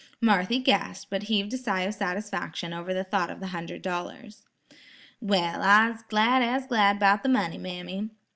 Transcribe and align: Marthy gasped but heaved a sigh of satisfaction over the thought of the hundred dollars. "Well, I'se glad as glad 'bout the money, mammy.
Marthy 0.19 0.57
gasped 0.57 1.11
but 1.11 1.21
heaved 1.29 1.53
a 1.53 1.59
sigh 1.59 1.81
of 1.81 1.93
satisfaction 1.93 2.73
over 2.73 2.91
the 2.91 3.03
thought 3.03 3.29
of 3.29 3.39
the 3.39 3.49
hundred 3.49 3.83
dollars. 3.83 4.47
"Well, 5.21 5.61
I'se 5.61 6.01
glad 6.09 6.41
as 6.41 6.65
glad 6.65 6.97
'bout 6.97 7.21
the 7.21 7.29
money, 7.29 7.59
mammy. 7.59 8.09